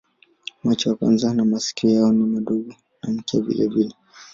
Macho 0.63 0.97
na 1.33 1.45
masikio 1.45 1.89
yao 1.89 2.13
ni 2.13 2.23
madogo 2.23 2.73
na 3.03 3.13
mkia 3.13 3.39
vilevile. 3.41 3.95